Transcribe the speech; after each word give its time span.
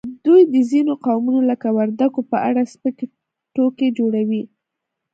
دوی 0.25 0.41
د 0.53 0.55
ځینو 0.69 0.93
قومونو 1.05 1.41
لکه 1.51 1.67
وردګو 1.77 2.21
په 2.31 2.37
اړه 2.47 2.61
سپکې 2.73 3.05
ټوکې 3.53 3.87
جوړوي 3.97 4.43